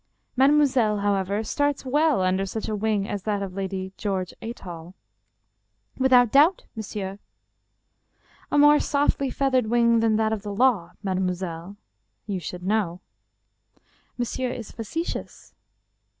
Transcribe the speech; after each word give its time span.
"Mademoiselle, 0.35 1.01
however, 1.01 1.43
starts 1.43 1.85
well 1.85 2.23
under 2.23 2.43
such 2.43 2.67
a 2.67 2.75
wing 2.75 3.07
as 3.07 3.21
that 3.21 3.43
of 3.43 3.53
Lady 3.53 3.93
George 3.97 4.33
Athol."" 4.41 4.95
Without 5.99 6.31
doubt, 6.31 6.65
monsieur." 6.75 7.19
"A 8.51 8.57
more 8.57 8.79
softly 8.79 9.29
feathered 9.29 9.67
wing 9.67 9.99
than 9.99 10.15
that 10.15 10.33
of 10.33 10.41
the 10.41 10.55
law, 10.55 10.93
mademoiselle. 11.03 11.77
You 12.25 12.39
should 12.39 12.63
know."" 12.63 12.99
Monsieur 14.17 14.49
is 14.49 14.71
facetious." 14.71 15.53